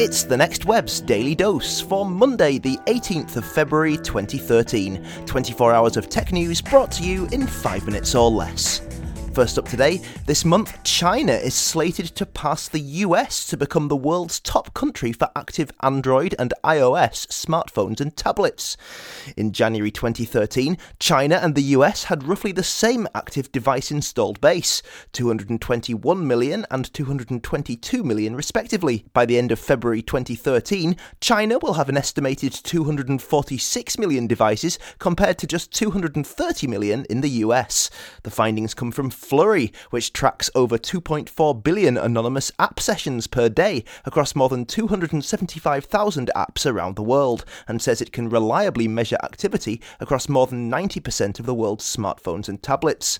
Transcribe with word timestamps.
It's 0.00 0.24
the 0.24 0.36
Next 0.36 0.64
Web's 0.64 1.00
Daily 1.00 1.36
Dose 1.36 1.80
for 1.80 2.04
Monday, 2.04 2.58
the 2.58 2.76
18th 2.86 3.36
of 3.36 3.46
February 3.46 3.96
2013. 3.96 5.06
24 5.24 5.72
hours 5.72 5.96
of 5.96 6.08
tech 6.08 6.32
news 6.32 6.60
brought 6.60 6.90
to 6.92 7.04
you 7.04 7.26
in 7.26 7.46
5 7.46 7.86
minutes 7.86 8.12
or 8.16 8.28
less. 8.28 8.83
First 9.34 9.58
up 9.58 9.68
today, 9.68 10.00
this 10.26 10.44
month, 10.44 10.80
China 10.84 11.32
is 11.32 11.54
slated 11.54 12.06
to 12.14 12.24
pass 12.24 12.68
the 12.68 12.78
US 12.78 13.44
to 13.48 13.56
become 13.56 13.88
the 13.88 13.96
world's 13.96 14.38
top 14.38 14.72
country 14.74 15.10
for 15.10 15.28
active 15.34 15.72
Android 15.82 16.36
and 16.38 16.54
iOS 16.62 17.26
smartphones 17.26 18.00
and 18.00 18.16
tablets. 18.16 18.76
In 19.36 19.50
January 19.50 19.90
2013, 19.90 20.78
China 21.00 21.40
and 21.42 21.56
the 21.56 21.74
US 21.74 22.04
had 22.04 22.22
roughly 22.22 22.52
the 22.52 22.62
same 22.62 23.08
active 23.12 23.50
device 23.50 23.90
installed 23.90 24.40
base 24.40 24.82
221 25.10 26.24
million 26.24 26.64
and 26.70 26.94
222 26.94 28.04
million, 28.04 28.36
respectively. 28.36 29.04
By 29.12 29.26
the 29.26 29.36
end 29.36 29.50
of 29.50 29.58
February 29.58 30.02
2013, 30.02 30.96
China 31.20 31.58
will 31.58 31.74
have 31.74 31.88
an 31.88 31.96
estimated 31.96 32.52
246 32.52 33.98
million 33.98 34.28
devices 34.28 34.78
compared 35.00 35.38
to 35.38 35.48
just 35.48 35.72
230 35.72 36.68
million 36.68 37.04
in 37.10 37.20
the 37.20 37.30
US. 37.30 37.90
The 38.22 38.30
findings 38.30 38.74
come 38.74 38.92
from 38.92 39.10
Flurry, 39.24 39.72
which 39.88 40.12
tracks 40.12 40.50
over 40.54 40.76
2.4 40.76 41.64
billion 41.64 41.96
anonymous 41.96 42.52
app 42.58 42.78
sessions 42.78 43.26
per 43.26 43.48
day 43.48 43.82
across 44.04 44.34
more 44.34 44.50
than 44.50 44.66
275,000 44.66 46.30
apps 46.36 46.70
around 46.70 46.94
the 46.94 47.02
world, 47.02 47.46
and 47.66 47.80
says 47.80 48.02
it 48.02 48.12
can 48.12 48.28
reliably 48.28 48.86
measure 48.86 49.16
activity 49.22 49.80
across 49.98 50.28
more 50.28 50.46
than 50.46 50.70
90% 50.70 51.40
of 51.40 51.46
the 51.46 51.54
world's 51.54 51.96
smartphones 51.96 52.50
and 52.50 52.62
tablets. 52.62 53.18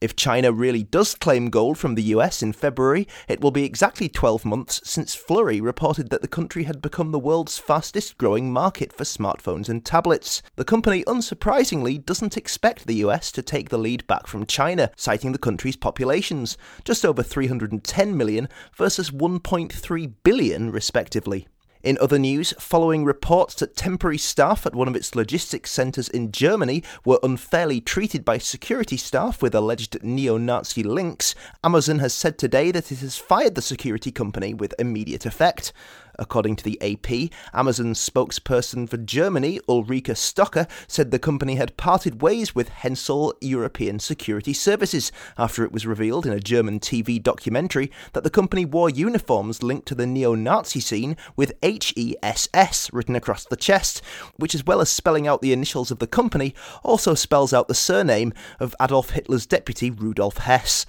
If 0.00 0.14
China 0.14 0.52
really 0.52 0.82
does 0.82 1.14
claim 1.14 1.48
gold 1.48 1.78
from 1.78 1.94
the 1.94 2.02
US 2.14 2.42
in 2.42 2.52
February, 2.52 3.08
it 3.28 3.40
will 3.40 3.50
be 3.50 3.64
exactly 3.64 4.08
12 4.08 4.44
months 4.44 4.80
since 4.84 5.14
Flurry 5.14 5.60
reported 5.60 6.10
that 6.10 6.20
the 6.22 6.28
country 6.28 6.64
had 6.64 6.82
become 6.82 7.12
the 7.12 7.18
world's 7.18 7.58
fastest 7.58 8.18
growing 8.18 8.52
market 8.52 8.92
for 8.92 9.04
smartphones 9.04 9.68
and 9.68 9.84
tablets. 9.84 10.42
The 10.56 10.64
company, 10.64 11.02
unsurprisingly, 11.04 12.04
doesn't 12.04 12.36
expect 12.36 12.86
the 12.86 12.96
US 12.96 13.32
to 13.32 13.42
take 13.42 13.70
the 13.70 13.78
lead 13.78 14.06
back 14.06 14.26
from 14.26 14.44
China, 14.44 14.90
citing 14.96 15.32
the 15.32 15.38
country's 15.38 15.76
populations, 15.76 16.58
just 16.84 17.04
over 17.04 17.22
310 17.22 18.16
million 18.16 18.48
versus 18.74 19.10
1.3 19.10 20.12
billion, 20.22 20.70
respectively. 20.70 21.48
In 21.86 21.96
other 22.00 22.18
news, 22.18 22.52
following 22.58 23.04
reports 23.04 23.54
that 23.54 23.76
temporary 23.76 24.18
staff 24.18 24.66
at 24.66 24.74
one 24.74 24.88
of 24.88 24.96
its 24.96 25.14
logistics 25.14 25.70
centres 25.70 26.08
in 26.08 26.32
Germany 26.32 26.82
were 27.04 27.20
unfairly 27.22 27.80
treated 27.80 28.24
by 28.24 28.38
security 28.38 28.96
staff 28.96 29.40
with 29.40 29.54
alleged 29.54 30.02
neo 30.02 30.36
Nazi 30.36 30.82
links, 30.82 31.36
Amazon 31.62 32.00
has 32.00 32.12
said 32.12 32.38
today 32.38 32.72
that 32.72 32.90
it 32.90 32.98
has 32.98 33.18
fired 33.18 33.54
the 33.54 33.62
security 33.62 34.10
company 34.10 34.52
with 34.52 34.74
immediate 34.80 35.26
effect. 35.26 35.72
According 36.18 36.56
to 36.56 36.64
the 36.64 36.80
AP, 36.80 37.30
Amazon's 37.52 37.98
spokesperson 37.98 38.88
for 38.88 38.96
Germany, 38.96 39.60
Ulrike 39.68 40.14
Stocker, 40.14 40.68
said 40.88 41.10
the 41.10 41.18
company 41.18 41.56
had 41.56 41.76
parted 41.76 42.22
ways 42.22 42.54
with 42.54 42.68
Hensel 42.70 43.34
European 43.40 43.98
Security 43.98 44.52
Services 44.52 45.12
after 45.36 45.64
it 45.64 45.72
was 45.72 45.86
revealed 45.86 46.26
in 46.26 46.32
a 46.32 46.40
German 46.40 46.80
TV 46.80 47.22
documentary 47.22 47.90
that 48.12 48.24
the 48.24 48.30
company 48.30 48.64
wore 48.64 48.88
uniforms 48.88 49.62
linked 49.62 49.86
to 49.88 49.94
the 49.94 50.06
neo 50.06 50.34
Nazi 50.34 50.80
scene 50.80 51.16
with 51.36 51.52
HESS 51.62 52.92
written 52.92 53.16
across 53.16 53.44
the 53.44 53.56
chest, 53.56 54.02
which, 54.36 54.54
as 54.54 54.64
well 54.64 54.80
as 54.80 54.88
spelling 54.88 55.26
out 55.26 55.42
the 55.42 55.52
initials 55.52 55.90
of 55.90 55.98
the 55.98 56.06
company, 56.06 56.54
also 56.82 57.14
spells 57.14 57.52
out 57.52 57.68
the 57.68 57.74
surname 57.74 58.32
of 58.58 58.74
Adolf 58.80 59.10
Hitler's 59.10 59.46
deputy 59.46 59.90
Rudolf 59.90 60.38
Hess. 60.38 60.86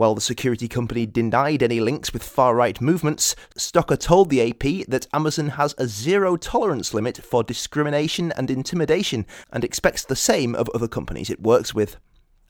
While 0.00 0.14
the 0.14 0.22
security 0.22 0.66
company 0.66 1.04
denied 1.04 1.62
any 1.62 1.78
links 1.78 2.10
with 2.10 2.22
far 2.22 2.54
right 2.54 2.80
movements, 2.80 3.36
Stocker 3.58 4.00
told 4.00 4.30
the 4.30 4.40
AP 4.40 4.86
that 4.88 5.06
Amazon 5.12 5.50
has 5.50 5.74
a 5.76 5.86
zero 5.86 6.38
tolerance 6.38 6.94
limit 6.94 7.18
for 7.18 7.44
discrimination 7.44 8.32
and 8.32 8.50
intimidation 8.50 9.26
and 9.52 9.62
expects 9.62 10.02
the 10.02 10.16
same 10.16 10.54
of 10.54 10.70
other 10.70 10.88
companies 10.88 11.28
it 11.28 11.42
works 11.42 11.74
with. 11.74 11.98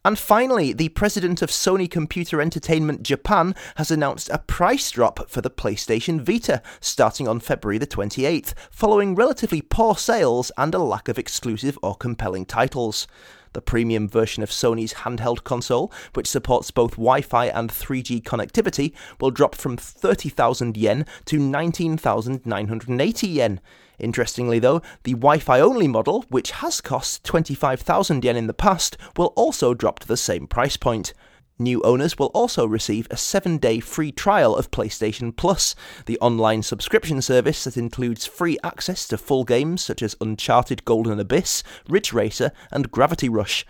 And 0.05 0.17
finally, 0.17 0.73
the 0.73 0.91
president 0.91 1.43
of 1.43 1.51
Sony 1.51 1.91
Computer 1.91 2.41
Entertainment 2.41 3.03
Japan 3.03 3.57
has 3.75 3.91
announced 3.91 4.31
a 4.31 4.39
price 4.39 4.89
drop 4.93 5.29
for 5.29 5.41
the 5.41 5.51
PlayStation 5.51 6.21
Vita 6.21 6.63
starting 6.81 7.27
on 7.27 7.41
February 7.41 7.79
the 7.79 7.87
28th, 7.89 8.55
following 8.71 9.17
relatively 9.17 9.61
poor 9.61 9.97
sales 9.97 10.53
and 10.57 10.73
a 10.73 10.79
lack 10.79 11.09
of 11.09 11.19
exclusive 11.19 11.77
or 11.83 11.97
compelling 11.97 12.47
titles. 12.47 13.09
The 13.53 13.61
premium 13.61 14.09
version 14.09 14.43
of 14.43 14.51
Sony's 14.51 14.95
handheld 14.95 15.43
console, 15.43 15.93
which 16.15 16.29
supports 16.29 16.71
both 16.71 16.93
Wi 16.93 17.21
Fi 17.21 17.47
and 17.47 17.69
3G 17.71 18.23
connectivity, 18.23 18.93
will 19.21 19.31
drop 19.33 19.55
from 19.57 19.77
30,000 19.77 20.77
yen 20.77 21.05
to 21.25 21.39
19,980 21.39 23.27
yen. 23.27 23.61
Interestingly, 23.99 24.59
though, 24.59 24.81
the 25.03 25.13
Wi 25.13 25.39
Fi 25.39 25.61
only 25.61 25.89
model, 25.89 26.25
which 26.29 26.53
has 26.53 26.81
cost 26.81 27.25
25,000 27.25 28.25
yen 28.25 28.37
in 28.37 28.47
the 28.47 28.55
past, 28.55 28.97
will 29.17 29.33
also 29.37 29.75
drop 29.75 29.99
to 29.99 30.09
the 30.09 30.17
same 30.17 30.47
price 30.47 30.77
point. 30.77 31.13
New 31.61 31.83
owners 31.83 32.19
will 32.19 32.29
also 32.29 32.67
receive 32.67 33.07
a 33.11 33.19
seven 33.19 33.59
day 33.59 33.81
free 33.81 34.11
trial 34.11 34.57
of 34.57 34.71
PlayStation 34.71 35.37
Plus, 35.37 35.75
the 36.07 36.19
online 36.19 36.63
subscription 36.63 37.21
service 37.21 37.65
that 37.65 37.77
includes 37.77 38.25
free 38.25 38.57
access 38.65 39.07
to 39.09 39.19
full 39.19 39.45
games 39.45 39.83
such 39.83 40.03
as 40.03 40.17
Uncharted 40.23 40.87
Golden 40.87 41.21
Abyss, 41.21 41.63
Ridge 41.87 42.15
Racer, 42.15 42.51
and 42.73 42.91
Gravity 42.91 43.29
Rush. 43.29 43.67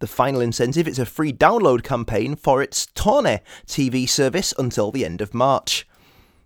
The 0.00 0.08
final 0.08 0.40
incentive 0.40 0.88
is 0.88 0.98
a 0.98 1.06
free 1.06 1.32
download 1.32 1.84
campaign 1.84 2.34
for 2.34 2.60
its 2.60 2.86
Torne 2.86 3.38
TV 3.68 4.08
service 4.08 4.52
until 4.58 4.90
the 4.90 5.04
end 5.04 5.20
of 5.20 5.32
March. 5.32 5.87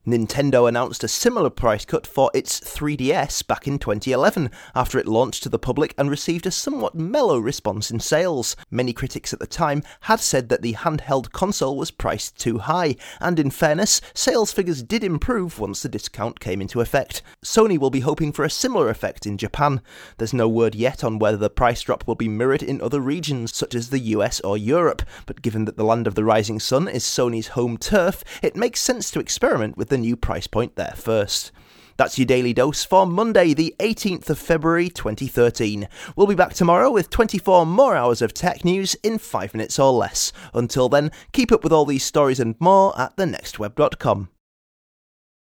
Nintendo 0.05 0.69
announced 0.69 1.05
a 1.05 1.09
similar 1.09 1.49
price 1.49 1.85
cut 1.85 2.09
for 2.09 2.29
its 2.35 2.59
3DS 2.59 3.47
back 3.47 3.69
in 3.69 3.79
2011 3.79 4.51
after 4.75 4.99
it 4.99 5.07
launched 5.07 5.45
to 5.45 5.49
the 5.49 5.61
public 5.61 5.95
and 5.97 6.11
received 6.11 6.45
a 6.45 6.51
somewhat 6.51 6.97
mellow 6.97 7.39
response 7.39 7.89
in 7.89 8.01
sales. 8.01 8.57
Many 8.69 8.93
critics 8.93 9.33
at 9.33 9.39
the 9.39 9.47
time 9.47 9.85
had 10.01 10.19
said 10.19 10.49
that 10.49 10.61
the 10.61 10.73
handheld 10.73 11.31
console 11.31 11.77
was 11.77 11.93
priced 11.93 12.37
too 12.37 12.59
high, 12.59 12.97
and 13.21 13.39
in 13.39 13.51
fairness, 13.51 14.01
sales 14.13 14.51
figures 14.51 14.83
did 14.83 15.05
improve 15.05 15.61
once 15.61 15.85
the 15.85 15.89
discount 15.89 16.41
came 16.41 16.61
into 16.61 16.81
effect. 16.81 17.23
Sony 17.45 17.79
will 17.79 17.91
be 17.91 18.01
hoping 18.01 18.33
for 18.33 18.45
a 18.45 18.51
similar 18.51 18.89
effect 18.89 19.25
in 19.25 19.39
Japan. 19.39 19.81
There's 20.19 20.35
no 20.35 20.49
word 20.49 20.75
yet 20.75 21.05
on 21.05 21.21
whether 21.21 21.37
the 21.37 21.49
price 21.49 21.81
drop 21.81 22.09
will 22.09 22.17
be 22.17 22.29
mirrored 22.29 22.65
in 22.65 22.81
other 22.81 23.01
regions, 23.01 23.55
such 23.55 23.77
as 23.77 23.91
the 23.91 24.01
US 24.01 24.41
or 24.41 24.59
Europe, 24.59 25.03
but 25.27 25.43
given 25.43 25.65
that 25.67 25.77
the 25.77 25.85
land 25.85 26.09
of 26.09 26.17
the 26.17 26.25
rising 26.25 26.59
sun 26.59 26.89
is 26.89 27.05
Sony's 27.05 27.49
home 27.49 27.79
turf, 27.79 28.25
it 28.43 28.57
makes 28.57 28.81
sense 28.81 29.09
to 29.13 29.21
experiment 29.21 29.77
with 29.77 29.92
the 29.93 29.99
new 29.99 30.17
price 30.17 30.47
point 30.47 30.75
there 30.77 30.95
first. 30.97 31.53
That's 31.99 32.19
your 32.19 32.25
daily 32.25 32.55
dose 32.55 32.83
for 32.83 33.07
Monday, 33.07 33.53
the 33.53 33.77
18th 33.79 34.31
of 34.31 34.39
February 34.39 34.89
2013. 34.89 35.87
We'll 36.17 36.27
be 36.27 36.35
back 36.35 36.55
tomorrow 36.55 36.91
with 36.91 37.11
24 37.11 37.67
more 37.67 37.95
hours 37.95 38.23
of 38.23 38.33
tech 38.33 38.65
news 38.65 38.97
in 39.03 39.19
5 39.19 39.53
minutes 39.53 39.79
or 39.79 39.93
less. 39.93 40.33
Until 40.55 40.89
then, 40.89 41.13
keep 41.33 41.53
up 41.53 41.63
with 41.63 41.73
all 41.73 41.85
these 41.85 42.05
stories 42.05 42.41
and 42.41 42.57
more 42.59 42.99
at 42.99 43.15
thenextweb.com. 43.17 44.31